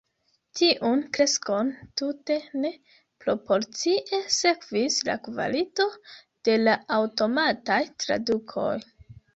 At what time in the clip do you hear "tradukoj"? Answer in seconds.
8.03-8.77